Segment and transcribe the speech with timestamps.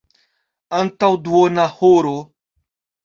[0.77, 2.17] Antaŭ duona horo.